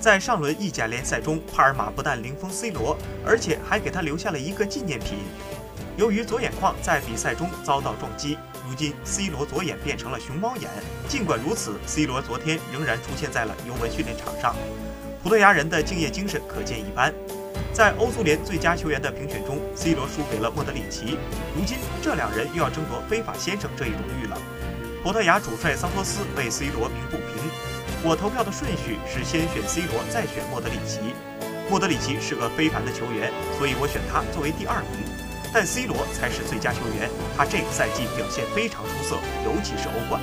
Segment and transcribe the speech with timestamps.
[0.00, 5.18] 在上轮意甲联赛中，帕尔马不但零封 C 罗，而且还给他留下了一个纪念品。
[5.96, 8.38] 由于左眼眶在比赛中遭到撞击，
[8.68, 10.70] 如今 C 罗左眼变成了熊猫眼。
[11.08, 14.54] 尽管如此，C 罗昨天仍然出现在了尤文训练场上。
[15.20, 17.12] 葡萄牙人的敬业精神可见一斑。
[17.72, 21.18] 在欧足联最佳球员的评选中，C 罗输给了莫德里奇。
[21.56, 24.38] 如今这两人又要争夺“非法先生”这一荣誉了。
[25.02, 27.26] 葡萄牙主帅桑托斯为 C 罗鸣不平。
[28.04, 31.00] 我投票的顺序是先选 C 罗，再选莫德里奇。
[31.68, 35.02] 莫德里奇是个非凡的球员，所以我选他作为第二名。
[35.52, 40.22] 但 C 罗才是最佳球员，他这个赛季表现非常出色，尤其是欧冠。